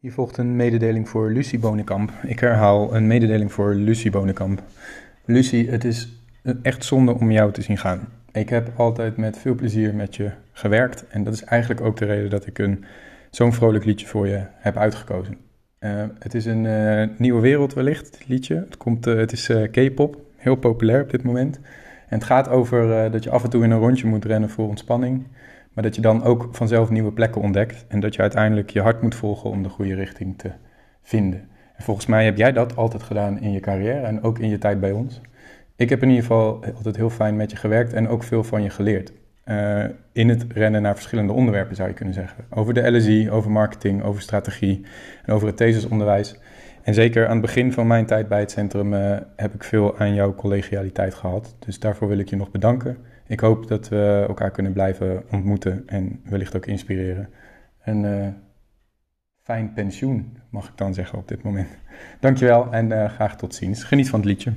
[0.00, 2.12] Hier volgt een mededeling voor Lucie Bonenkamp.
[2.22, 4.62] Ik herhaal een mededeling voor Lucie Bonenkamp.
[5.24, 6.22] Lucie, het is
[6.62, 8.08] echt zonde om jou te zien gaan.
[8.32, 12.04] Ik heb altijd met veel plezier met je gewerkt en dat is eigenlijk ook de
[12.04, 12.84] reden dat ik een
[13.30, 15.36] zo'n vrolijk liedje voor je heb uitgekozen.
[15.80, 18.54] Uh, het is een uh, nieuwe wereld wellicht, liedje.
[18.54, 21.60] Het, komt, uh, het is K-pop, heel populair op dit moment.
[22.08, 24.68] En het gaat over dat je af en toe in een rondje moet rennen voor
[24.68, 25.26] ontspanning.
[25.78, 27.84] Maar dat je dan ook vanzelf nieuwe plekken ontdekt.
[27.88, 30.50] En dat je uiteindelijk je hart moet volgen om de goede richting te
[31.02, 31.48] vinden.
[31.76, 34.58] En volgens mij heb jij dat altijd gedaan in je carrière en ook in je
[34.58, 35.20] tijd bij ons.
[35.76, 38.62] Ik heb in ieder geval altijd heel fijn met je gewerkt en ook veel van
[38.62, 39.12] je geleerd.
[39.44, 42.44] Uh, in het rennen naar verschillende onderwerpen zou je kunnen zeggen.
[42.50, 44.86] Over de LSI, over marketing, over strategie
[45.24, 46.38] en over het thesisonderwijs.
[46.88, 49.98] En zeker aan het begin van mijn tijd bij het centrum uh, heb ik veel
[49.98, 51.56] aan jouw collegialiteit gehad.
[51.58, 52.96] Dus daarvoor wil ik je nog bedanken.
[53.26, 57.28] Ik hoop dat we elkaar kunnen blijven ontmoeten en wellicht ook inspireren.
[57.84, 58.26] Een uh,
[59.42, 61.68] fijn pensioen, mag ik dan zeggen op dit moment.
[62.20, 63.84] Dankjewel en graag tot ziens.
[63.84, 64.52] Geniet van het liedje.